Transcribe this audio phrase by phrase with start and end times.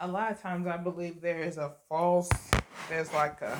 [0.00, 2.28] a lot of times I believe there is a false.
[2.88, 3.56] There's like a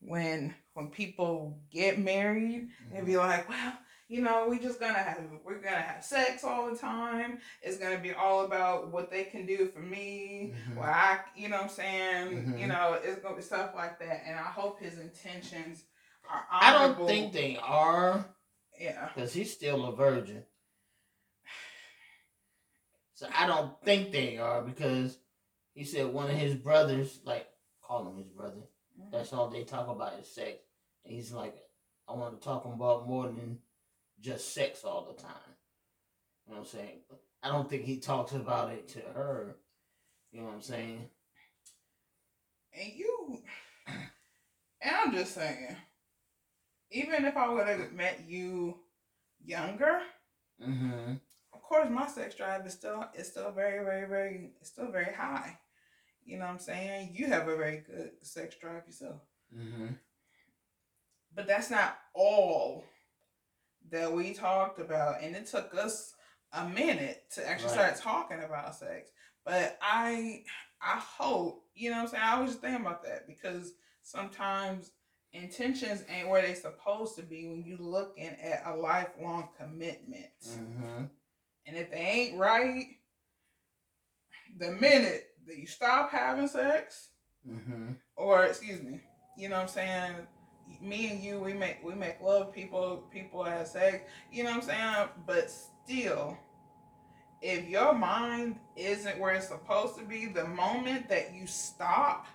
[0.00, 3.72] when when people get married, they be like, well,
[4.08, 7.38] you know, we just gonna have we're gonna have sex all the time.
[7.62, 10.54] It's gonna be all about what they can do for me.
[10.68, 10.76] Mhm.
[10.76, 12.58] What I, you know, what I'm saying, Mhm.
[12.60, 14.22] you know, it's gonna be stuff like that.
[14.26, 15.84] And I hope his intentions
[16.28, 16.94] are honorable.
[16.94, 18.24] I don't think they are
[18.78, 19.08] Yeah.
[19.14, 20.44] because he's still a virgin.
[23.24, 25.18] So I don't think they are because
[25.72, 27.46] he said one of his brothers, like
[27.82, 28.60] call him his brother,
[29.10, 30.58] that's all they talk about is sex.
[31.04, 31.56] And he's like,
[32.06, 33.58] I want to talk about more than
[34.20, 35.32] just sex all the time.
[36.46, 36.98] You know what I'm saying?
[37.42, 39.56] I don't think he talks about it to her.
[40.30, 41.08] You know what I'm saying?
[42.78, 43.38] And you,
[43.86, 45.76] and I'm just saying,
[46.90, 48.76] even if I would have met you
[49.42, 50.00] younger,
[50.62, 51.14] Mm-hmm.
[51.64, 55.12] Of course my sex drive is still is still very very very it's still very
[55.14, 55.58] high.
[56.24, 57.10] You know what I'm saying?
[57.14, 59.20] You have a very good sex drive yourself,
[59.54, 59.88] Mm-hmm.
[61.34, 62.84] but that's not all
[63.90, 66.14] that we talked about, and it took us
[66.52, 67.96] a minute to actually Right.
[67.96, 69.10] start talking about sex.
[69.44, 70.44] But I
[70.80, 72.22] I hope you know what I'm saying.
[72.24, 74.92] I was just thinking about that because sometimes
[75.32, 80.30] intentions ain't where they supposed to be when you looking at a lifelong commitment.
[80.48, 81.04] Mm-hmm.
[81.66, 82.86] And if they ain't right,
[84.58, 87.08] the minute that you stop having sex,
[87.46, 87.92] Mm-hmm.
[88.16, 89.02] or excuse me,
[89.36, 90.14] you know what I'm saying?
[90.80, 92.54] Me and you, we make we make love.
[92.54, 94.08] People people have sex.
[94.32, 95.08] You know what I'm saying?
[95.26, 96.38] But still,
[97.42, 102.26] if your mind isn't where it's supposed to be, the moment that you stop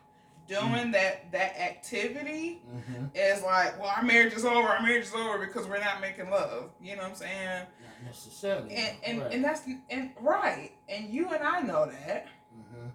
[0.49, 3.05] doing that that activity Mm-hmm.
[3.15, 4.67] is like, well, our marriage is over.
[4.67, 6.71] Our marriage is over because we're not making love.
[6.81, 7.59] You know what I'm saying?
[7.59, 8.73] Not necessarily.
[8.75, 9.33] and and, right.
[9.33, 12.27] and that's and right and you and i know that
[12.57, 12.87] mm-hmm.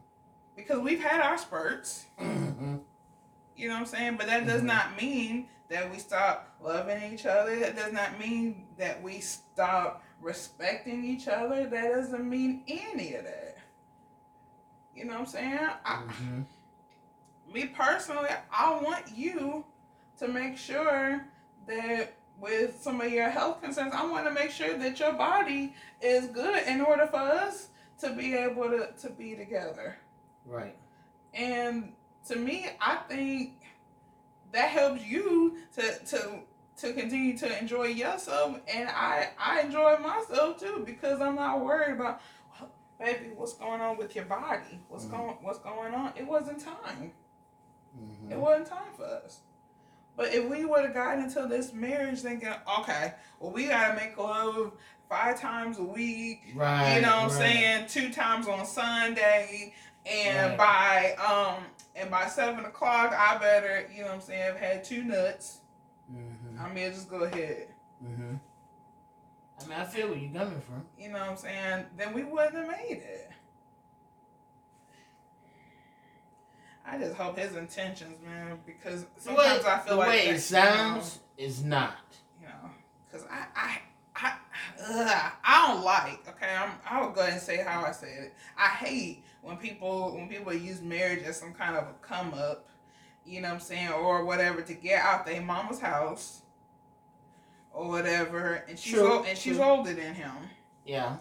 [0.57, 2.77] because we've had our spurts Mm-hmm.
[3.57, 4.67] you know what i'm saying but that does Mhm.
[4.67, 10.03] not mean that we stop loving each other that does not mean that we stop
[10.23, 13.59] respecting each other that doesn't mean any of that
[14.97, 16.41] you know what i'm saying I, Mm-hmm.
[17.55, 19.65] Me personally i want you
[20.19, 21.25] to make sure
[21.67, 25.73] that with some of your health concerns i want to make sure that your body
[26.03, 29.97] is good in order for us to be able to, to be together
[30.47, 30.77] Right.
[31.33, 31.93] and
[32.29, 33.53] to me i think
[34.53, 36.41] that helps you to to
[36.77, 41.93] to continue to enjoy yourself and i i enjoy myself too because i'm not worried
[41.93, 42.21] about
[42.61, 45.11] "Well, baby what's going on with your body what's Mhm.
[45.13, 47.13] going what's going on it wasn't time
[47.99, 48.33] Mm-hmm.
[48.33, 49.41] it wasn't time for us.
[50.17, 53.95] But if we would have gotten into this marriage thinking, okay, well, we got to
[53.97, 54.73] make love
[55.09, 56.97] five times a week, Right.
[56.97, 57.33] you know what I'm right.
[57.33, 59.75] saying, two times on Sunday,
[60.07, 61.17] and Right.
[61.19, 61.65] by um
[61.97, 65.61] and by seven o'clock, I better, you know what I'm saying, have had two nuts.
[66.13, 66.61] Mm-hmm.
[66.61, 67.69] I mean, just go ahead.
[68.05, 68.35] Mm-hmm.
[69.61, 70.85] I mean, I feel where you're coming from.
[70.99, 71.87] You know what I'm saying?
[71.97, 73.31] Then we wouldn't have made it.
[76.87, 80.41] I just hope his intentions, man, because sometimes I feel the like way that, it
[80.41, 81.97] sounds is not.
[82.41, 82.71] you know,
[83.07, 83.79] because I, I,
[84.17, 84.33] I,
[84.87, 86.29] ugh, I don't like.
[86.29, 86.73] Okay, I'm.
[86.89, 88.35] I will go ahead and say how I said it.
[88.59, 92.67] I hate when people when people use marriage as some kind of a come up,
[93.25, 96.43] you know what I'm saying, or whatever to get out their mama's house,
[97.73, 99.65] or whatever, and she's True, ol- and she's true.
[99.65, 100.33] older than him,
[100.85, 101.17] Yeah.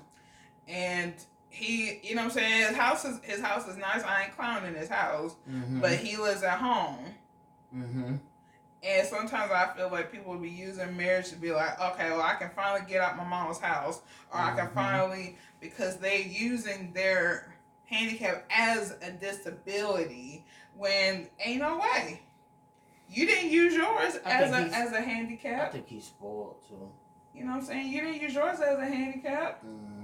[0.67, 1.13] and
[1.55, 4.03] he, you know what I'm saying, his house is his house is nice.
[4.03, 5.79] I ain't clowning his house, Mm-hmm.
[5.81, 6.97] but he lives at home.
[7.75, 8.15] mm-hmm.
[8.85, 12.21] And sometimes I feel like people would be using marriage to be like, okay, well,
[12.21, 14.01] I can finally get out my mom's house,
[14.33, 14.73] or I can Mhm.
[14.73, 22.21] finally because they using their handicap as a disability when ain't no way.
[23.09, 25.67] You didn't use yours I as a as a handicap.
[25.69, 26.89] I think he's spoiled too.
[27.35, 27.91] You know what I'm saying?
[27.91, 29.63] You didn't use yours as a handicap.
[29.63, 30.02] Mm-hmm.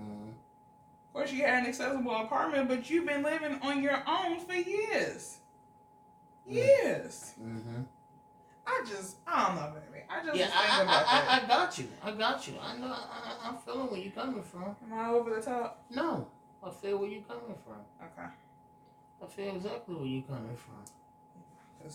[1.09, 4.53] Of course, you had an accessible apartment, but you've been living on your own for
[4.53, 5.38] years.
[6.47, 6.53] Mm.
[6.53, 7.34] Years.
[7.41, 7.82] Mm-hmm.
[8.67, 10.03] I just, I don't know, baby.
[10.08, 11.40] I just Yeah, I, I.
[11.40, 11.88] I, I got you.
[12.03, 12.53] I got you.
[12.61, 12.88] I know.
[12.88, 12.90] I,
[13.46, 14.76] I- I'm feeling where you're coming from.
[14.84, 15.84] Am I over the top?
[15.90, 16.28] No,
[16.64, 17.78] I feel where you're coming from.
[18.03, 18.29] Okay.
[19.22, 21.90] I feel exactly where you're coming from.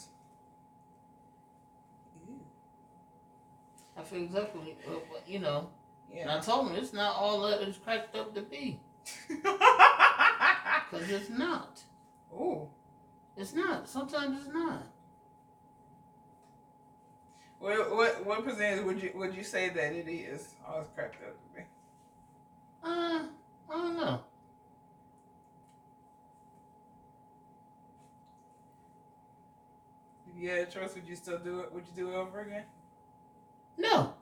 [3.96, 4.92] I feel exactly, uh,
[5.26, 5.68] you know.
[6.12, 6.22] Yeah.
[6.22, 8.80] And I told him it's not all that it's cracked up to be,
[10.90, 11.80] Because it's not.
[12.32, 12.68] Oh.
[13.36, 13.88] It's not.
[13.88, 14.82] Sometimes it's not.
[17.58, 20.54] What what what percentage would you would you say that it is?
[20.68, 21.64] Oh, I was cracked up to me.
[22.82, 23.22] Uh,
[23.70, 24.20] I don't know.
[30.28, 31.72] If you had a choice, would you still do it?
[31.72, 32.64] Would you do it over again?
[33.78, 34.12] No,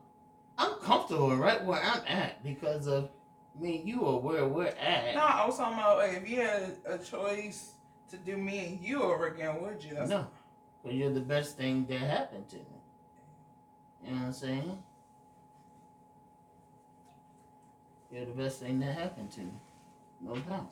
[0.56, 3.10] I'm comfortable right where I'm at because of
[3.58, 5.14] me and you are where we're at.
[5.14, 7.72] No, I was talking about if you had a choice
[8.10, 9.94] to do me and you over again, would you?
[9.94, 10.26] That's No,
[10.84, 12.64] but you're the best thing that happened to me.
[14.04, 14.82] You know what I'm saying?
[18.10, 19.52] You're the best thing that happened to me.
[20.20, 20.70] No doubt.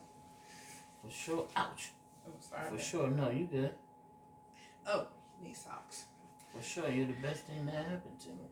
[1.02, 1.46] For sure.
[1.56, 1.92] Ouch.
[2.26, 2.70] Oh, sorry.
[2.70, 3.08] For sure.
[3.08, 3.74] No, you good.
[4.86, 5.06] Oh,
[5.42, 6.04] these socks.
[6.54, 6.90] For sure.
[6.90, 8.50] You're the best thing that happened to me.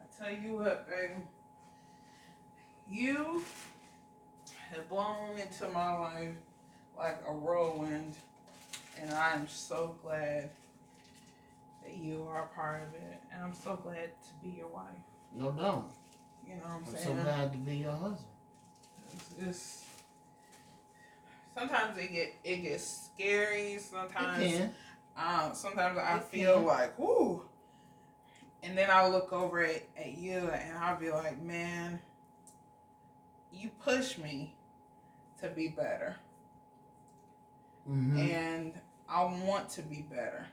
[0.00, 1.22] I tell you what, baby.
[2.90, 3.42] You
[4.70, 6.34] have blown into my life
[6.96, 8.14] like a whirlwind,
[9.00, 10.50] and I am so glad
[11.82, 14.84] that you are a part of it, and I'm so glad to be your wife.
[15.34, 15.90] No doubt.
[16.46, 17.18] You know what I'm, saying?
[17.18, 18.18] I'm so glad to be your husband.
[19.12, 19.84] It's, it's
[21.56, 23.78] sometimes it get it gets scary.
[23.78, 24.74] Sometimes can.
[25.16, 26.64] um, sometimes I It feel can.
[26.66, 27.42] like whoo,
[28.62, 31.98] and then I look over at, at you and I'll be like, man,
[33.56, 34.54] you push me
[35.40, 36.16] to be better,
[37.88, 38.18] Mm-hmm.
[38.18, 38.72] and
[39.08, 40.46] I want to be better,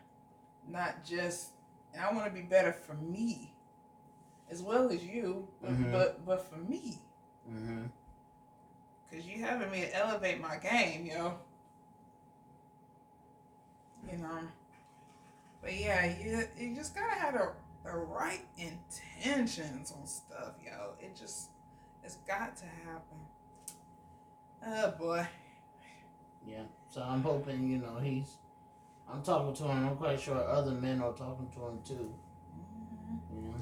[0.67, 1.49] not just.
[1.93, 3.53] And I want to be better for me,
[4.51, 5.91] as well as you, but Mhm.
[5.91, 6.99] but, but for me.
[7.49, 7.83] Mm-hmm.
[9.11, 11.37] Cause you having me elevate my game, yo.
[14.11, 14.39] You know.
[15.61, 17.51] But yeah, you you just gotta have the,
[17.83, 20.93] the right intentions on stuff, yo.
[20.99, 21.49] It just
[22.03, 23.17] it's got to happen.
[24.65, 25.27] Oh boy.
[26.45, 26.63] Yeah.
[26.89, 28.37] So I'm hoping, you know, he's.
[29.11, 29.87] I'm talking to him.
[29.89, 32.13] I'm quite sure other men are talking to him too.
[32.57, 33.19] Mhm.
[33.35, 33.55] You know.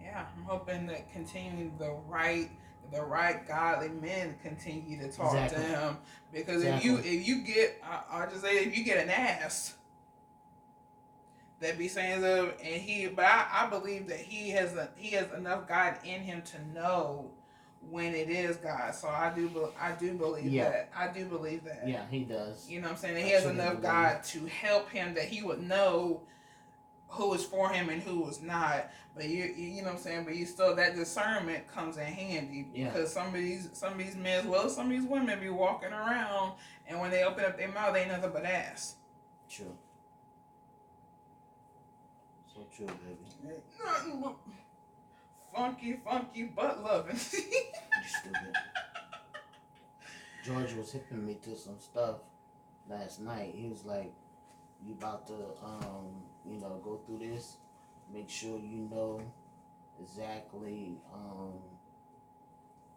[0.00, 2.50] Yeah, I'm hoping that continue the right
[2.90, 5.62] the right godly men continue to talk Exactly.
[5.62, 5.98] to him
[6.30, 9.74] because if you if you get I, I'll just say if you get an ass
[11.60, 15.10] that be saying that and he but I, I believe that he has a, he
[15.12, 17.30] has enough God in him to know
[17.90, 20.70] when it is God so I do be- I do believe Yeah.
[20.70, 22.68] that I do believe that Yeah, he does.
[22.68, 23.24] you know what I'm saying?
[23.24, 26.22] He has enough God to help him that he would know
[27.08, 28.90] who is for him and who is not.
[29.14, 30.24] But you you know what I'm saying?
[30.24, 32.88] But you still that discernment comes in handy Yeah.
[32.90, 35.38] because some of these some of these men as well as some of these women
[35.38, 36.52] be walking around
[36.86, 38.94] and when they open up their mouth they ain't nothing but ass.
[39.50, 39.76] True.
[42.54, 43.62] So true, baby.
[43.78, 43.91] But
[45.82, 47.16] funky, funky butt loving.
[47.16, 47.18] You
[48.20, 48.54] stupid.
[50.44, 52.16] George was hipping me to some stuff
[52.88, 53.54] last night.
[53.56, 54.12] He was like,
[54.84, 55.34] "You about to,
[55.64, 57.56] um, you know, go through this.
[58.12, 59.20] Make sure you know
[60.00, 61.54] exactly um,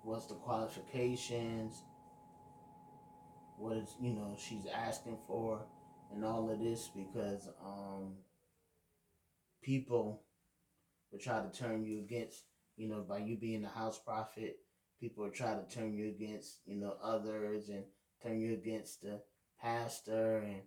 [0.03, 1.83] what's the qualifications,
[3.57, 5.61] what is, you know, she's asking for,
[6.11, 8.15] and all of this because um,
[9.61, 10.21] people
[11.11, 12.43] will try to turn you against,
[12.77, 14.57] you know, by you being a house prophet."
[14.99, 17.83] people will try to turn you against, you know, others and
[18.23, 19.21] turn you against the
[19.61, 20.37] pastor.
[20.39, 20.61] And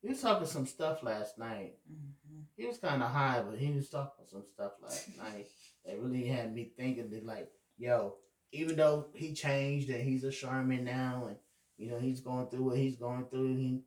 [0.00, 1.74] he was talking some stuff last night.
[1.90, 2.44] Mhm.
[2.56, 5.48] He was kind of high, but he was talking some stuff last night
[5.84, 8.16] that really had me thinking that, like, yo,
[8.52, 11.36] even though he changed and he's a Sherman now, and
[11.76, 13.82] you know he's going through what he's going through, he,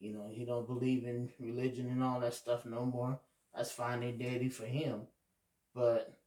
[0.00, 3.20] you know, he don't believe in religion and all that stuff no more.
[3.54, 5.06] That's fine and dandy for him,
[5.74, 6.18] but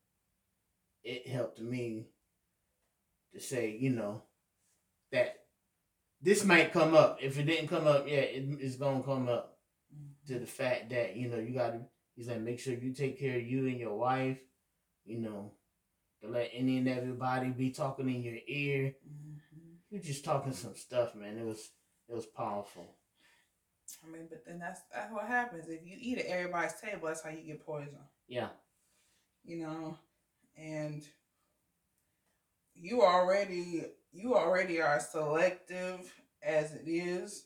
[1.03, 2.07] it helped me
[3.33, 4.23] to say, you know,
[5.11, 5.35] that
[6.21, 7.19] this might come up.
[7.21, 9.57] If it didn't come up yet, it, it's gonna come up
[10.27, 11.81] to the fact that you know you gotta.
[12.15, 14.39] He's like, make sure you take care of you and your wife.
[15.05, 15.51] You know,
[16.21, 18.95] to let any and everybody be talking in your ear.
[19.07, 19.37] Mhm.
[19.89, 21.37] You're just talking some stuff, man.
[21.37, 21.69] It was
[22.09, 22.95] it was powerful.
[24.03, 27.07] I mean, but then that's that's what happens if you eat at everybody's table.
[27.07, 27.99] That's how you get poison.
[28.27, 28.49] Yeah,
[29.45, 29.97] you know,
[30.57, 31.03] and
[32.75, 36.11] you already you already are selective
[36.43, 37.45] as it is,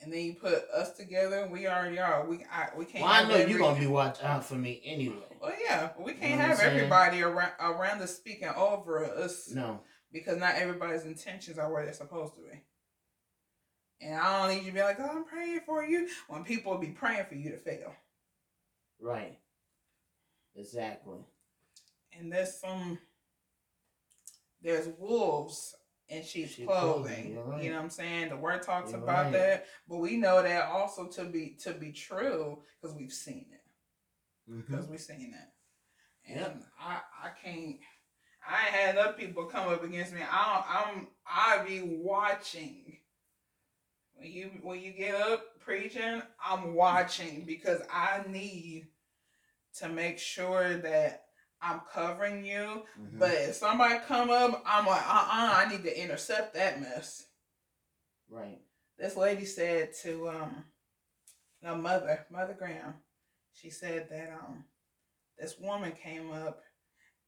[0.00, 1.48] and then you put us together.
[1.50, 2.26] We already are.
[2.26, 3.04] We I, we can't.
[3.04, 5.16] well, I know every- you're gonna be watch out for me anyway.
[5.40, 9.80] Well, yeah, we can't know have everybody around around us speaking over us No,
[10.12, 12.60] because not everybody's intentions are where they're supposed to be.
[14.00, 16.72] And I don't need you to be like, "Oh, I'm praying for you," when people
[16.72, 17.92] will be praying for you to fail.
[19.00, 19.38] right,
[20.56, 21.18] exactly.
[22.18, 22.98] And there's some
[24.62, 25.74] there's wolves
[26.08, 27.34] in sheep's Sheep clothing.
[27.34, 27.62] clothing, right.
[27.62, 28.30] You know what I'm saying?
[28.30, 29.32] The word talks You're about right.
[29.32, 34.50] that, but we know that also to be to be true because we've seen it.
[34.50, 34.60] Mm-hmm.
[34.72, 36.30] Because we've seen it.
[36.30, 36.62] And Yep.
[36.80, 37.76] I I can't
[38.46, 40.20] I had other people come up against me.
[40.22, 42.98] I don't, I'm I be watching
[44.14, 48.88] when you when you get up preaching, I'm watching because I need
[49.76, 51.24] to make sure that
[51.60, 52.84] I'm covering you.
[52.98, 53.18] Mhm.
[53.18, 57.26] But if somebody come up, I'm like, uh uh I need to intercept that mess.
[58.28, 58.60] right.
[58.98, 60.64] This lady said to um
[61.62, 62.94] a mother, Mother Graham,
[63.52, 64.64] she said that um
[65.38, 66.62] this woman came up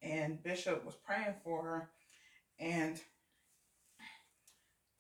[0.03, 1.91] and Bishop was praying for her
[2.59, 3.01] and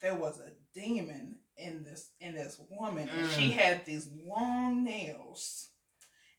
[0.00, 3.56] there was a demon in this in this woman and she Mm.
[3.56, 5.68] had these long nails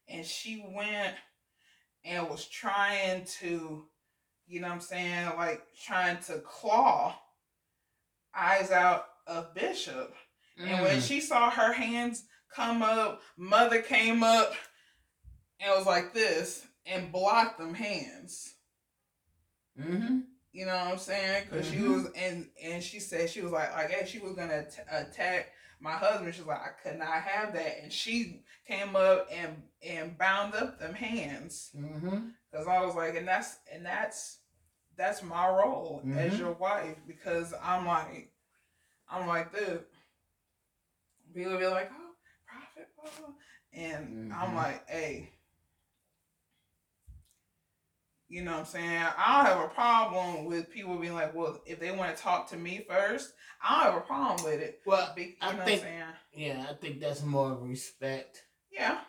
[0.07, 1.15] and she went
[2.05, 3.85] and was trying to
[4.47, 7.15] you know what i'm saying like trying to claw
[8.35, 10.13] eyes out of bishop
[10.57, 11.07] and when Mm.
[11.07, 14.53] she saw her hands come up mother came up
[15.59, 18.55] and was like this and blocked them hands
[19.79, 20.23] Mhm.
[20.51, 21.45] you know what I'm saying?
[21.49, 22.03] Because she Mhm.
[22.03, 25.53] was and and she said she was like I guess she was gonna at- attack
[25.81, 26.33] my husband.
[26.33, 30.53] She was like I could not have that, and she came up and and bound
[30.55, 31.71] up them hands
[32.51, 34.39] because I was like, and that's and that's
[34.97, 36.39] that's my role as Mhm.
[36.39, 38.31] your wife because I'm like
[39.09, 39.81] I'm like this.
[41.33, 42.11] People be like, oh,
[42.45, 43.33] prophet, blah, blah,"
[43.73, 44.55] and I'm Mhm.
[44.55, 45.29] like, hey.
[48.31, 49.03] You know what I'm saying?
[49.17, 52.49] I don't have a problem with people being like, well, if they want to talk
[52.51, 54.79] to me first, I don't have a problem with it.
[54.85, 55.97] Well, Be- You I know think- what I'm
[56.33, 56.57] saying?
[56.57, 58.41] yeah, I think that's more respect.
[58.71, 59.01] Yeah,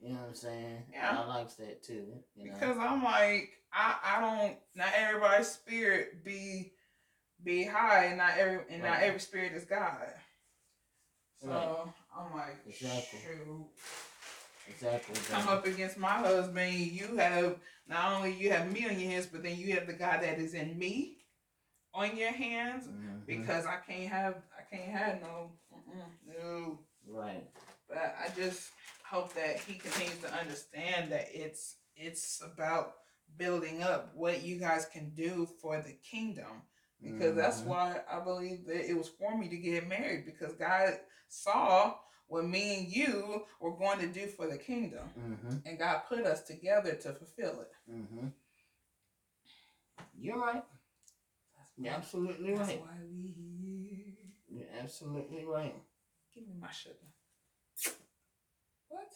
[0.00, 0.84] You know what I'm saying?
[0.92, 1.18] Yeah.
[1.24, 2.06] I likes that too.
[2.36, 2.54] You know?
[2.54, 4.56] because I'm like, I, I don't.
[4.76, 6.72] Not everybody's spirit be
[7.42, 10.06] be high, and not every and not every spirit is God.
[11.42, 11.92] So Right.
[12.16, 13.18] I'm like, Exactly.
[13.24, 13.66] shoot.
[14.68, 15.14] Exactly.
[15.28, 17.56] come up against my husband, you have
[17.86, 20.38] not only you have me on your hands, but then you have the God that
[20.38, 21.16] is in me
[21.94, 23.24] on your hands Mhm.
[23.26, 25.52] because I can't have I can't have no
[26.26, 26.78] no.
[27.06, 27.48] right.
[27.88, 28.70] But I just
[29.04, 32.94] hope that he continues to understand that it's it's about
[33.36, 36.62] building up what you guys can do for the kingdom
[37.02, 37.66] because that's Mhm.
[37.66, 41.98] why I believe that it was for me to get married because God saw
[42.28, 45.62] what me and you were going to do for the kingdom Mhm.
[45.66, 47.72] and God put us together to fulfill it.
[47.90, 48.32] Mhm.
[50.14, 50.64] You're right.
[51.56, 52.80] That's You're absolutely that's right.
[52.80, 54.14] why we here.
[54.48, 55.74] You're absolutely right.
[56.34, 56.94] Give me my sugar.
[58.88, 59.12] What?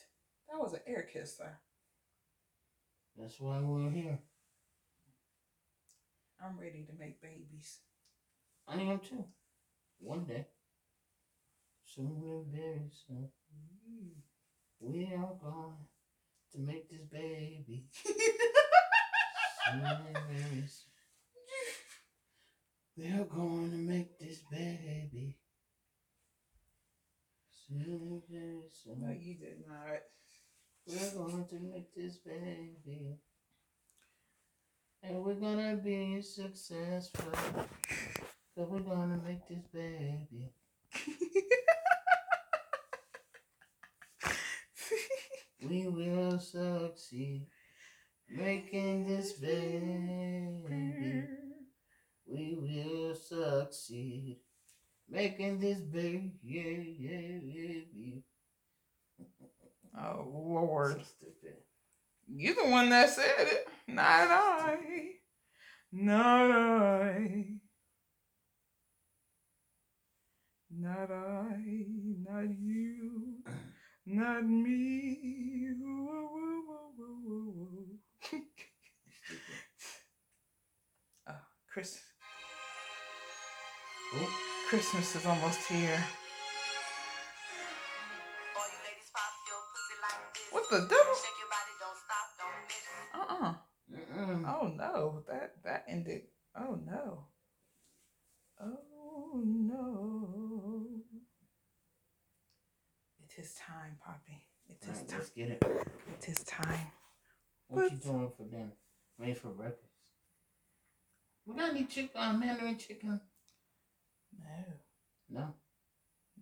[0.48, 1.58] That was an air kiss, sir.
[3.16, 4.18] That's why we're here.
[6.40, 7.80] I'm ready to make babies.
[8.66, 9.24] I am too.
[9.98, 10.46] One day.
[11.94, 13.28] Soon and very soon.
[14.80, 15.76] We are going
[16.52, 17.84] to make this baby.
[19.66, 20.92] Soon and very soon.
[22.96, 25.36] We are going to make this baby.
[27.68, 28.62] Soon and very
[28.98, 30.00] no, you did not.
[30.86, 33.18] We're going to make this baby.
[35.02, 37.32] And we're gonna be successful.
[38.54, 40.52] Cause we're gonna make this baby.
[45.68, 47.46] We will succeed.
[48.28, 51.26] Making this baby.
[52.26, 54.40] We will succeed.
[55.08, 56.32] Making this baby.
[56.42, 56.62] Yeah,
[56.98, 58.24] yeah, baby.
[59.98, 60.94] Oh Lord.
[60.94, 61.56] So stupid.
[62.26, 63.68] You the one that said it.
[63.86, 64.78] Not I.
[65.92, 67.44] Not I.
[70.70, 71.86] Not I.
[72.24, 73.42] Not you.
[74.06, 75.68] Not me.
[75.80, 78.40] Whoa, whoa, whoa, whoa, whoa, whoa.
[81.28, 81.34] Oh,
[81.72, 82.00] Chris.
[84.14, 84.30] Oh,
[84.68, 86.04] Christmas is almost here.
[90.52, 91.14] What the devil?
[93.14, 93.54] Uh-uh.
[93.92, 94.44] mm-mm.
[94.48, 95.24] Oh no.
[95.28, 96.22] That that ended.
[96.56, 97.26] Oh no.
[98.60, 100.81] Oh no.
[103.36, 104.44] It is time, Poppy.
[104.68, 105.18] It is Alright, time.
[105.18, 105.62] let's get it.
[105.62, 106.86] It is time.
[107.68, 108.72] What you doing for dinner?
[109.18, 109.86] Made for breakfast.
[111.46, 113.20] We got any chicken, uh, Mandarin chicken?
[114.38, 114.44] No,
[115.30, 115.54] No.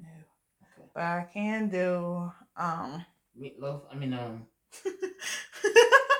[0.00, 0.08] no.
[0.78, 0.88] Okay.
[0.94, 3.04] But I can do um
[3.40, 3.82] Meatloaf.
[3.90, 4.46] I mean, um,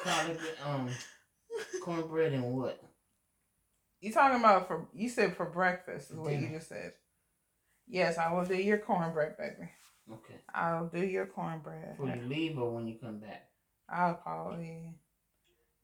[0.05, 0.89] collard, um,
[1.83, 2.81] cornbread and what?
[4.01, 6.93] You talking about for you said for breakfast is what you just said.
[7.87, 9.71] Yes, I will do your cornbread, baby.
[10.13, 10.35] Okay.
[10.55, 11.97] I'll do your cornbread.
[11.97, 13.49] Before you leave or when you come back?
[13.89, 14.95] I'll probably,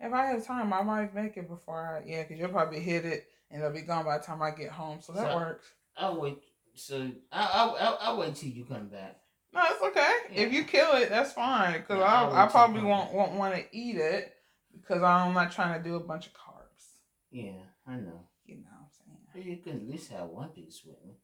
[0.01, 3.05] if I have time, I might make it before I, yeah, because you'll probably hit
[3.05, 4.99] it and it'll be gone by the time I get home.
[5.01, 5.67] So that So- works.
[5.97, 6.39] I'll wait.
[6.75, 9.17] So I I I I'll wait till you come back.
[9.55, 10.15] No, it's okay.
[10.31, 10.43] Yeah.
[10.43, 11.83] If you kill it, that's fine.
[11.85, 14.35] Cause Yeah, I'll I I probably won't won't want to eat it
[14.75, 16.99] because I'm not trying to do a bunch of carbs.
[17.31, 17.53] Yeah,
[17.87, 18.29] I know.
[18.45, 19.19] You know what I'm saying?
[19.33, 21.15] But you can at least have one piece with me.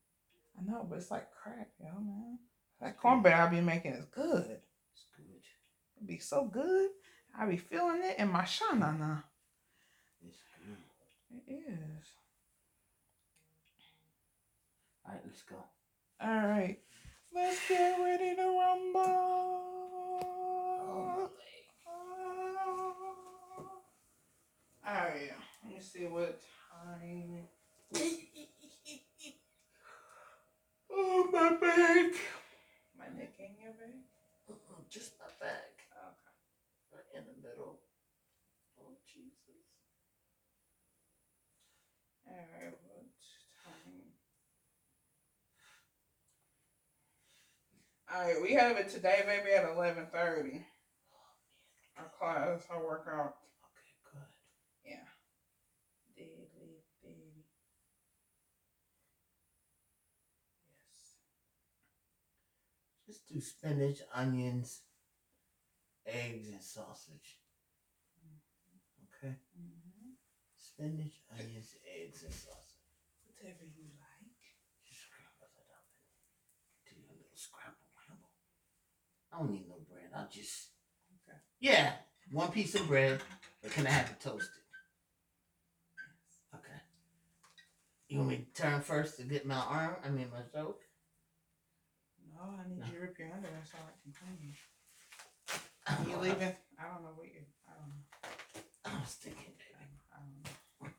[0.59, 2.39] I know, but it's like crack, yo, man.
[2.83, 4.59] That cornbread I'll be making is good.
[4.93, 5.45] It's good.
[5.97, 6.91] It be so good.
[7.39, 8.99] I'll be feeling it in my shana.
[8.99, 9.23] Mm.
[10.27, 10.77] It's good.
[11.47, 12.09] It is.
[15.07, 15.57] All right, let's go.
[16.21, 16.79] All right.
[17.33, 19.01] Let's get ready to rumble.
[20.85, 21.31] Oh,
[24.85, 25.33] All right.
[25.65, 26.41] Let me see what
[26.85, 27.47] time.
[30.91, 32.15] oh, my back.
[33.43, 34.07] In your back?
[34.51, 35.75] Mm-mm, Just my back.
[35.99, 36.33] Okay.
[36.93, 37.81] Right in the middle.
[38.81, 39.65] Oh, Jesus.
[42.27, 42.75] All right.
[42.87, 43.05] What
[43.65, 44.13] time?
[48.13, 48.43] All right.
[48.43, 50.65] We have it today, baby, at 11.30.
[51.99, 53.35] Our class, our workout.
[53.65, 54.29] Okay, good.
[54.85, 55.07] Yeah.
[56.17, 56.49] Daily,
[57.03, 57.45] daily.
[60.65, 61.17] Yes.
[63.13, 64.81] Just do spinach, onions,
[66.07, 67.37] eggs, and sausage.
[69.05, 69.37] Okay?
[69.53, 70.17] Mm-hmm.
[70.57, 72.81] Spinach, onions, eggs, and sausage.
[73.29, 74.41] Whatever you like.
[74.89, 75.85] Just scramble it up
[76.89, 78.33] and do your little scramble wamble.
[79.31, 80.09] I don't need no bread.
[80.17, 80.71] I'll just.
[81.29, 81.37] Okay.
[81.61, 81.93] Yeah,
[82.31, 83.21] one piece of bread,
[83.61, 84.65] but can I have it toasted?
[86.55, 86.81] Okay.
[88.09, 89.97] You want me to turn first to get my arm?
[90.03, 90.79] I mean, my throat?
[92.35, 92.87] No, I need No.
[92.87, 94.55] you to rip your underwear so I can clean you.
[95.87, 96.57] Don't You leaving?
[96.79, 97.45] I don't know what you.
[97.69, 98.05] I don't know.
[98.85, 99.75] I was thinking, I baby.
[99.79, 100.91] don't, I don't know.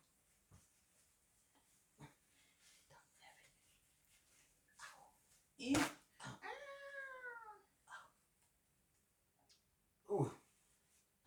[5.58, 5.84] Yeah.
[10.12, 10.30] Ooh,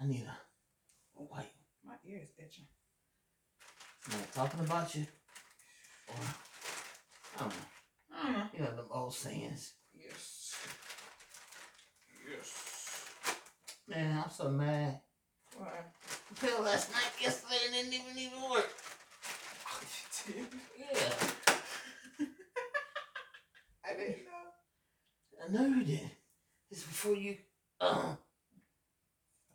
[0.01, 1.53] I need a, a wipe.
[1.85, 2.67] My ear is itching.
[4.13, 5.07] I'm not talking about you.
[6.09, 6.15] Or,
[7.37, 7.55] I don't know.
[8.15, 8.47] I don't know.
[8.55, 9.73] You know them old sayings.
[9.95, 10.55] Yes.
[12.31, 12.53] Yes.
[13.89, 15.01] Man, I'm so mad.
[15.57, 15.93] What?
[16.29, 18.69] The pill last night, yesterday, and it didn't even even work.
[19.73, 19.81] Oh,
[20.27, 20.47] you did?
[20.79, 22.27] Yeah,
[23.85, 25.45] I didn't know.
[25.45, 26.11] I know you did.
[26.71, 27.37] This before you,
[27.81, 28.19] um,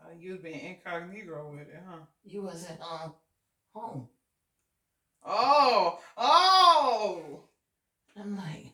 [0.02, 1.98] Uh, you was being incognito with it, huh?
[2.24, 3.14] you wasn't um
[3.74, 4.08] home.
[5.24, 7.44] Oh, oh.
[8.18, 8.72] I'm like,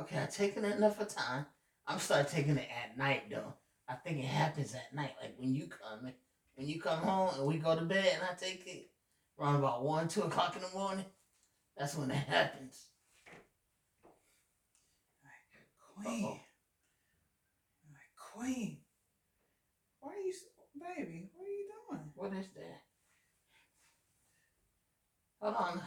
[0.00, 1.46] okay, I've taken it enough of time.
[1.86, 3.54] I'm start taking it at night though.
[3.90, 6.12] I think it happens at night, like when you come
[6.54, 8.90] when you come home and we go to bed and I take it
[9.38, 11.06] around about one, two o'clock in the morning.
[11.76, 12.86] That's when it happens.
[15.24, 16.24] Like Queen.
[16.24, 16.40] Uh-oh.
[17.90, 18.78] Like queen.
[20.00, 20.32] Why are you,
[20.78, 21.30] baby?
[21.34, 22.12] What are you doing?
[22.14, 22.82] What is that?
[25.40, 25.80] Hold on.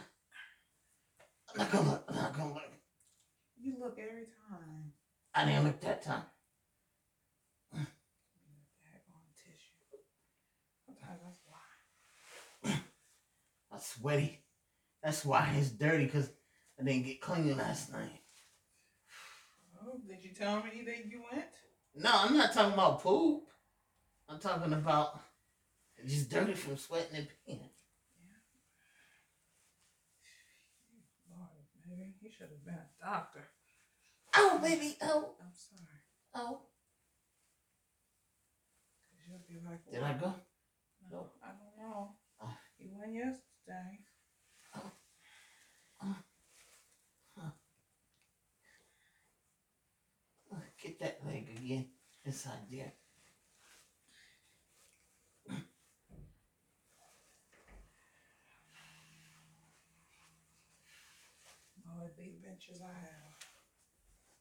[1.50, 2.04] I'm not gonna look.
[2.08, 2.62] I'm not gonna look.
[3.56, 4.92] You look every time.
[5.34, 6.24] I didn't look that time.
[7.74, 9.98] Daggone tissue.
[10.86, 12.72] Sometimes that's why.
[13.72, 14.40] I'm sweaty.
[15.02, 15.58] That's why mm.
[15.58, 16.30] it's dirty because
[16.80, 18.20] I didn't get clean last night.
[19.82, 21.46] Oh, did you tell me that you went?
[21.94, 23.42] No, I'm not talking about poop.
[24.28, 25.20] I'm talking about
[26.06, 27.60] just dirty from sweating and peeing.
[28.18, 28.40] Yeah.
[31.30, 31.48] Lord,
[31.86, 33.44] baby, you should have been a doctor.
[34.36, 34.96] Oh, baby.
[35.02, 36.00] Oh, I'm sorry.
[36.34, 36.60] oh.
[38.98, 40.34] Cause you'll be like, Did I go?
[41.12, 42.16] No, I don't know.
[42.42, 42.56] Oh.
[42.78, 43.53] You went yesterday.
[50.52, 51.86] Oh, Get that leg again
[52.26, 52.92] inside there.
[61.86, 63.34] Oh, the big benches I have.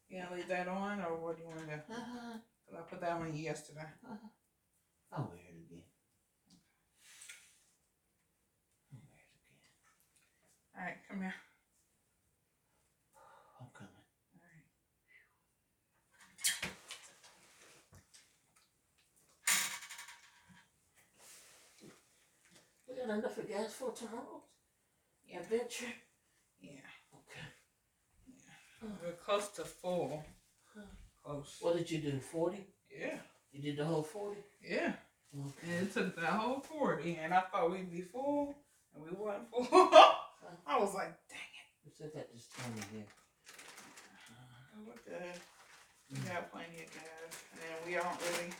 [0.09, 1.71] You gonna leave that on, or what do you want to do?
[1.71, 2.37] Uh-huh.
[2.67, 3.85] Cause I put that on yesterday.
[4.05, 5.13] I'll wear it again.
[5.15, 5.83] I'll wear it again.
[10.83, 11.33] All right, come here.
[13.61, 13.93] I'm coming.
[14.35, 14.65] All right.
[22.89, 24.43] We got enough of gas for tomorrow?
[25.25, 25.39] Yeah.
[25.39, 25.85] Adventure?
[26.59, 26.71] Yeah.
[27.15, 27.47] Okay.
[29.01, 30.25] We're close to full.
[31.23, 31.59] Close.
[31.61, 32.19] What did you do?
[32.19, 32.67] 40?
[32.91, 33.19] Yeah.
[33.53, 34.41] You did the whole 40?
[34.61, 34.95] Yeah.
[35.33, 35.77] Okay.
[35.77, 38.53] And it took that whole 40, and I thought we'd be full,
[38.93, 39.89] and we weren't full.
[40.67, 41.67] I was like, dang it.
[41.85, 43.07] We still that just time in here.
[44.85, 45.39] we're good.
[46.11, 48.53] We got plenty of gas, and we don't really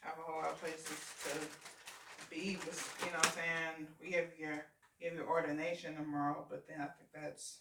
[0.00, 1.32] have a whole lot of places to
[2.30, 2.58] be.
[2.60, 4.64] But you know, what I'm saying we have your
[5.00, 7.60] you have your ordination tomorrow, but then I think that's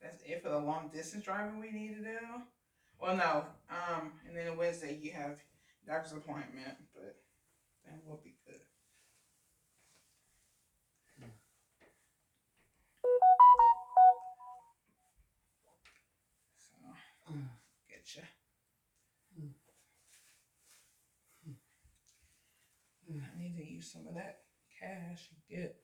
[0.00, 2.18] that's it for the long distance driving we need to do.
[3.00, 5.38] Well, no, um, and then Wednesday you have
[5.86, 7.16] doctor's appointment, but
[7.84, 8.60] then we'll be good.
[23.84, 24.38] Use some of that
[24.80, 25.76] cash and get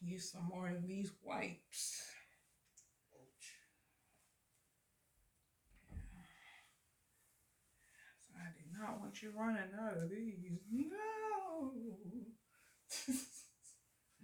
[0.00, 2.02] use some more of these wipes.
[8.20, 10.36] So I do not want you running out of these.
[10.70, 11.72] No.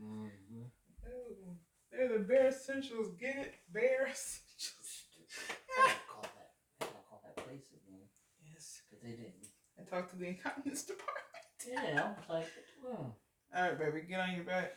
[0.02, 0.68] Mm-hmm.
[1.04, 1.56] no.
[1.92, 3.08] They're the bare essentials.
[3.18, 3.54] Get it?
[3.72, 5.04] Bare essentials.
[5.50, 6.50] I gotta call that.
[6.80, 8.08] I gotta call that place again
[8.44, 8.80] Yes.
[8.88, 9.46] because they didn't.
[9.78, 11.35] I talked to the incontinence department.
[11.66, 12.46] Yeah, I was like,
[12.84, 13.16] well,
[13.54, 14.72] All right, baby, get on your back.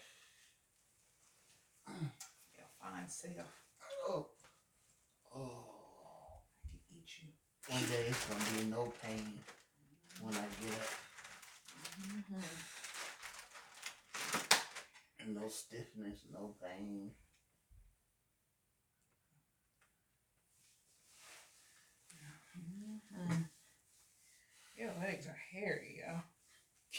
[1.88, 3.48] Yeah, fine self.
[4.08, 4.28] oh,
[5.36, 5.66] oh.
[6.66, 7.30] I can eat you.
[7.74, 9.40] One day it's gonna be no pain
[10.22, 10.90] when I get up,
[12.00, 12.40] Mm-hmm.
[15.20, 17.12] and no stiffness, no pain.
[22.58, 23.42] Mm-hmm.
[24.78, 26.20] Your legs are hairy, yo.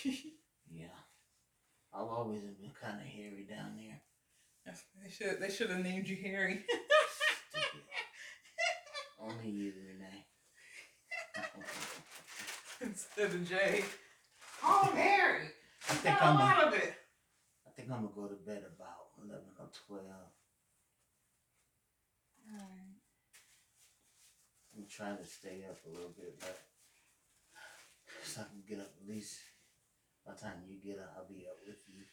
[0.73, 0.87] Yeah,
[1.93, 4.01] I've always been kind of hairy down there.
[4.65, 6.65] That's- they should they should have named you Harry.
[7.51, 7.83] Stupid.
[9.21, 10.25] Only you, Renea.
[12.83, 13.83] Instead of Jay.
[14.63, 15.49] Oh, Call him Harry.
[15.89, 16.39] I think Got a I'm.
[16.39, 16.95] lot Gonna, of it.
[17.67, 20.31] I think I'm gonna go to bed about eleven or twelve.
[22.47, 22.97] Alright.
[24.77, 26.59] I'm trying to stay up a little bit, but
[28.25, 29.35] so I can get up at least
[30.31, 32.05] by the time you get up, I'll be up with you.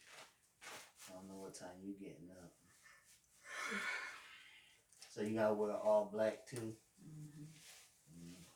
[1.08, 2.50] I don't know what time you getting up.
[5.14, 6.74] So you gotta wear all black too.
[6.98, 7.44] Mm-hmm.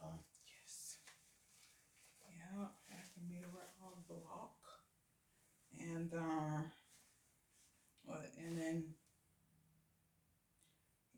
[0.03, 0.17] Okay.
[0.51, 0.97] Yes.
[2.27, 2.67] Yeah,
[2.99, 4.51] asking me to work on block.
[5.79, 6.65] And um
[8.05, 8.85] what and then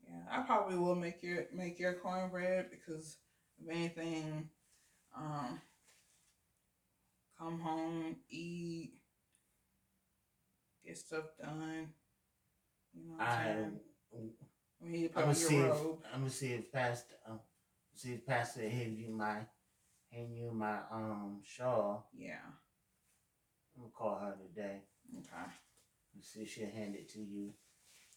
[0.06, 3.16] yeah, I probably will make your make your cornbread because
[3.58, 4.50] if anything,
[5.16, 5.60] um
[7.44, 8.92] come home, eat,
[10.84, 11.88] get stuff done.
[12.94, 13.80] You know what I'm I saying?
[14.12, 15.74] To put I'm gonna see if.
[16.12, 17.40] I'm gonna see if Pastor um,
[17.94, 19.38] see if Pastor hand you my
[20.10, 22.08] hand you my um shawl.
[22.16, 22.38] Yeah.
[23.76, 24.78] I'm gonna call her today
[25.18, 25.50] Okay.
[26.14, 27.52] and see if she'll hand it to you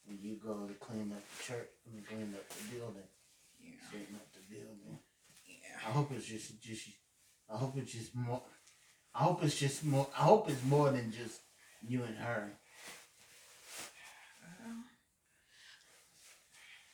[0.05, 1.69] when you go to clean up the church.
[1.85, 3.03] I mean, clean up the building,
[3.59, 3.71] Yeah.
[3.87, 4.99] straighten up the building.
[5.45, 5.77] Yeah.
[5.87, 6.87] I hope it's just just.
[7.49, 8.41] I hope it's just more.
[9.17, 10.07] I hope it's just more.
[10.17, 11.39] I hope it's more than just
[11.87, 12.51] you and her.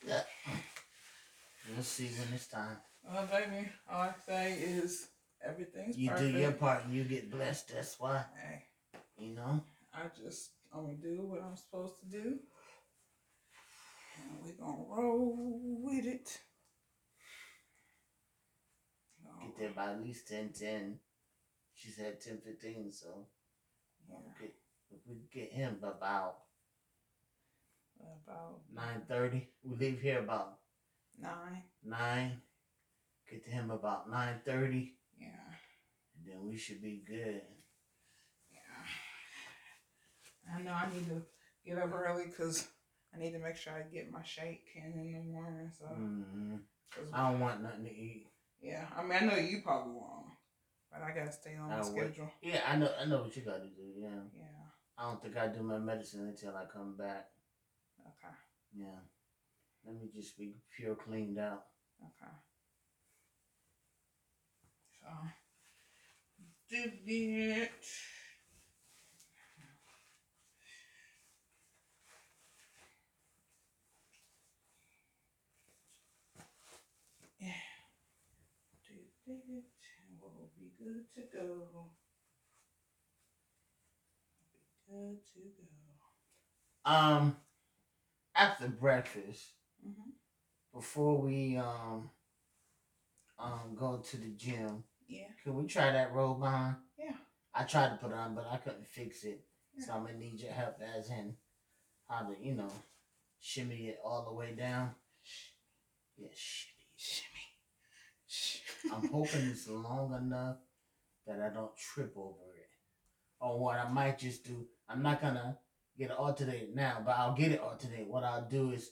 [0.08, 0.22] Yeah.
[1.74, 2.78] We'll see when it's time.
[3.10, 5.08] Well, baby, all I say is
[5.46, 6.34] everything's You perfect.
[6.34, 7.70] do your part and you get blessed.
[7.74, 8.24] That's why.
[8.42, 8.64] Hey,
[9.18, 9.62] You know.
[9.94, 12.40] I just I'm gonna do what I'm supposed to do,
[14.18, 16.40] and we're gonna roll with it.
[19.26, 21.00] Oh, Get there by at least 10 10.
[21.76, 23.28] She said 10 15, so
[24.10, 24.54] yeah, get,
[24.92, 26.38] if we get him about
[28.26, 30.58] about 9 30, we leave here about
[31.18, 31.64] nine.
[31.84, 32.42] 9.
[33.30, 35.28] Get to him about 9 30, Yeah,
[36.18, 37.42] and then we should be good.
[38.52, 38.86] yeah.
[40.56, 41.22] I know I need to
[41.66, 42.68] get up early because
[43.14, 45.72] I need to make sure I get my shake in in the morning.
[45.78, 46.58] So, hmm
[46.92, 48.28] 'cause- I don't want nothing to eat.
[48.60, 50.28] yeah, I mean I know you probably won't,
[50.94, 52.32] but I gotta stay on my schedule.
[52.42, 52.90] Yeah, I know.
[53.02, 53.90] I know what you got to do.
[53.98, 54.46] Yeah, Yeah.
[54.98, 57.26] I don't think I do my medicine until I come back.
[58.00, 58.34] Okay.
[58.76, 59.00] Yeah,
[59.86, 61.64] let me just be pure cleaned out.
[62.02, 62.32] Okay.
[65.02, 65.08] So,
[66.70, 67.72] did it.
[77.40, 77.50] Yeah.
[78.88, 79.64] Did it.
[80.22, 81.90] We'll be good to go.
[84.90, 85.40] Good to
[86.86, 86.92] go.
[86.92, 87.38] Um,
[88.36, 89.46] after breakfast,
[89.86, 90.12] Mm-hmm.
[90.74, 92.10] before we um
[93.38, 95.28] um go to the gym, Yeah.
[95.44, 96.78] can we try that robe on?
[96.98, 97.18] Yeah.
[97.54, 99.44] I tried to put it on, but I couldn't fix it.
[99.80, 101.36] So I'm gonna need your help as in
[102.08, 102.72] how to, you know,
[103.42, 104.96] shimmy it all the way down.
[106.18, 107.28] Yeah, shimmy.
[108.26, 108.94] Shimmy.
[108.94, 110.58] I'm hoping it's long enough
[111.28, 112.70] that I don't trip over it.
[113.40, 115.58] Or what I might just do, I'm not gonna
[115.98, 118.08] get it alternated now, but I'll get it alternated.
[118.08, 118.92] What I'll do is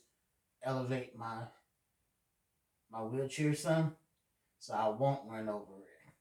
[0.64, 1.44] elevate my
[2.92, 3.96] my wheelchair some,
[4.60, 6.14] so I won't run over it.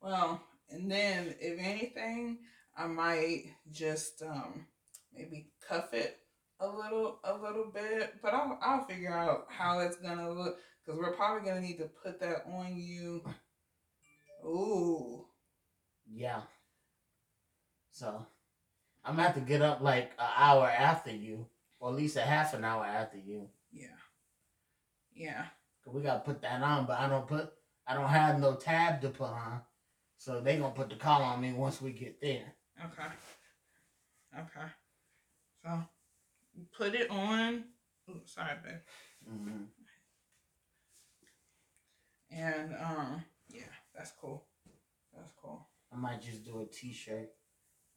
[0.00, 0.40] Well,
[0.70, 2.38] and then if anything,
[2.76, 4.66] I might just um
[5.12, 6.18] maybe cuff it
[6.60, 10.98] a little a little bit, but I'll I'll figure out how it's gonna look because
[10.98, 13.22] we're probably gonna need to put that on you.
[14.44, 15.26] Ooh,
[16.12, 16.42] Yeah.
[17.90, 18.26] So
[19.04, 21.46] I'm gonna have to get up like an hour after you,
[21.78, 23.48] or at least a half an hour after you.
[23.72, 23.86] yeah,
[25.14, 25.44] yeah.
[25.84, 27.52] Cause we gotta put that on, but I don't put
[27.86, 29.60] I don't have no tab to put on.
[30.16, 32.54] So they gonna put the call on me once we get there.
[32.84, 33.08] Okay,
[34.38, 34.66] okay.
[35.62, 35.82] So
[36.76, 37.64] put it on.
[38.10, 38.74] Ooh, sorry, babe.
[39.30, 39.64] Mm-hmm.
[42.30, 43.62] And um, yeah,
[43.94, 44.44] that's cool.
[45.94, 47.30] I might just do a t-shirt,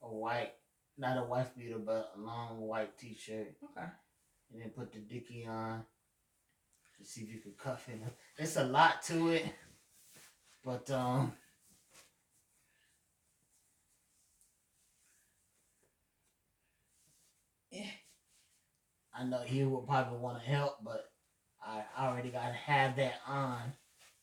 [0.02, 0.52] a white,
[0.96, 3.86] not a wife beater, but a long white t-shirt, Okay.
[4.52, 5.84] and then put the dicky on.
[6.98, 8.00] To see if you could cuff it.
[8.36, 9.46] It's a lot to it,
[10.64, 11.32] but um,
[17.70, 17.84] Yeah.
[19.14, 21.10] I know you will probably want to help, but
[21.64, 23.72] I already gotta have that on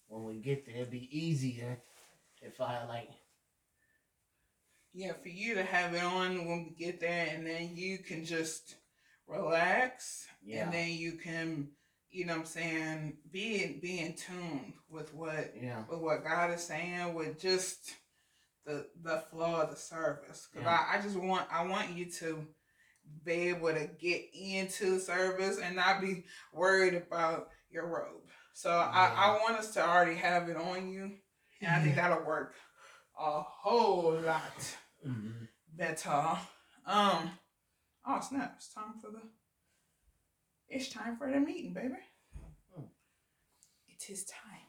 [0.08, 0.76] when we get there.
[0.76, 1.78] It'd be easier
[2.42, 3.10] if I like
[4.98, 8.24] Yeah, for you to have it on when we get there, and then you can
[8.24, 8.76] just
[9.28, 10.64] relax, Yeah.
[10.64, 11.72] and then you can,
[12.10, 16.52] you know, what I'm saying, be be in tune with what yeah with what God
[16.52, 17.94] is saying, with just
[18.66, 20.48] the the flow of the service.
[20.54, 20.70] Cause Yeah.
[20.90, 22.48] I, I just want I want you to
[23.26, 28.24] be able to get into service and not be worried about your robe.
[28.54, 31.18] So I, I want us to already have it on you,
[31.62, 32.56] and I think that'll work
[33.20, 34.76] a whole lot
[35.06, 36.38] hmm better.
[36.86, 37.32] Um,
[38.08, 38.54] oh snap!
[38.58, 39.22] It's time for the.
[40.70, 41.96] It's time for the meeting, baby.
[42.74, 42.86] Hmm.
[43.88, 44.68] It is time,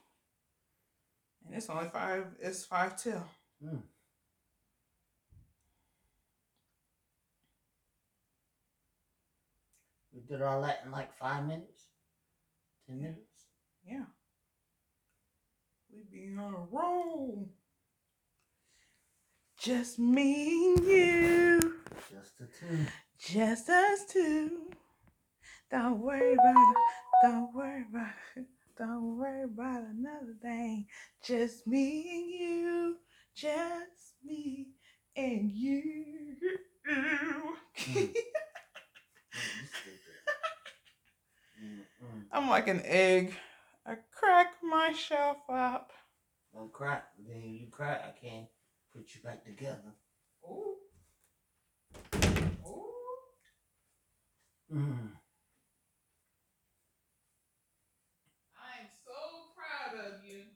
[1.44, 2.26] and it's only five.
[2.40, 3.24] It's five till.
[3.62, 3.78] Hmm.
[10.12, 11.88] We did all that in like five minutes,
[12.86, 13.44] ten minutes.
[13.86, 14.04] Yeah.
[15.92, 17.50] We be on a roll.
[19.66, 21.74] Just me and you,
[22.08, 22.86] Just the two.
[23.18, 24.70] just us two.
[25.72, 26.76] Don't worry about it.
[27.24, 28.44] Don't worry about it.
[28.78, 30.86] Don't worry about another thing.
[31.20, 32.96] Just me and you.
[33.34, 34.68] Just me
[35.16, 36.36] and you.
[36.88, 38.14] Mm.
[42.30, 43.34] I'm like an egg.
[43.84, 45.90] I crack myself up.
[46.54, 47.00] Don't cry.
[47.18, 48.04] Then you crack.
[48.06, 48.46] I can't
[48.96, 49.92] put you back together.
[50.48, 50.80] Ooh.
[52.64, 52.80] Ooh.
[54.72, 55.12] Mm.
[58.56, 60.48] I am so proud of you.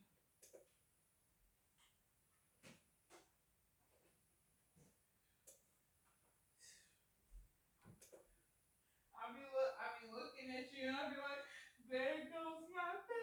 [9.20, 11.44] I'll be look, I'll be looking at you and I'll be like,
[11.90, 13.20] there goes my baby.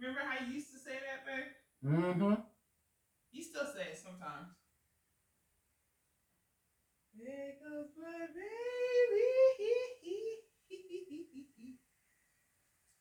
[0.00, 1.52] Remember how you used to say that, babe?
[1.84, 2.34] mm-hmm.
[3.32, 4.48] You still say it sometimes.
[7.14, 9.26] There goes my baby.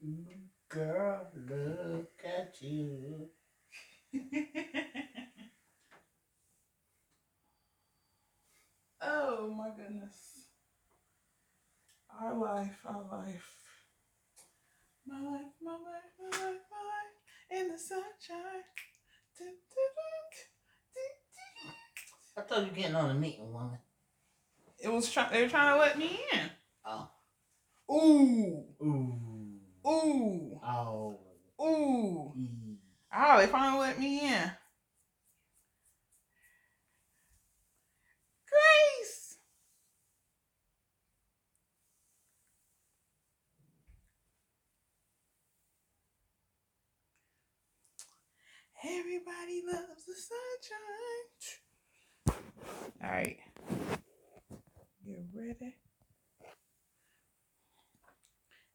[0.70, 3.30] Girl, look at you.
[9.02, 10.46] oh my goodness.
[12.22, 13.59] Our life, our life.
[15.10, 18.64] My life, my life, my life, my life in the sunshine.
[22.38, 23.80] I thought you were getting on a meeting, woman.
[24.80, 25.34] It was trying.
[25.34, 26.50] They were trying to let me in.
[26.86, 27.10] Oh.
[27.92, 29.60] Ooh, Ooh.
[29.88, 31.20] ooh, Oh.
[31.60, 32.34] ooh.
[32.38, 32.76] Mm.
[33.16, 34.52] Oh, they finally let me in.
[38.48, 38.89] Grace.
[48.84, 51.60] Everybody loves the sunshine.
[53.04, 53.38] All right.
[55.06, 55.76] You ready?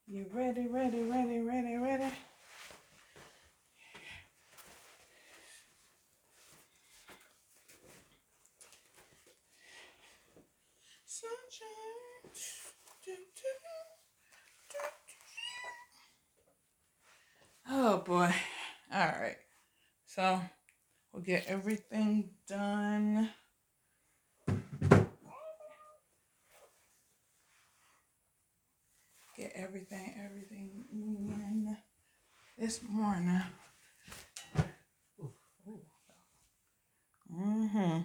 [0.07, 2.13] You ready, ready, ready, ready, ready?
[11.05, 12.31] sunshine.
[17.69, 18.33] Oh boy.
[18.93, 19.37] All right.
[20.15, 20.39] So
[21.11, 23.29] we'll get everything done.
[29.35, 31.75] Get everything, everything in
[32.57, 33.41] this morning.
[37.29, 37.99] Mm-hmm.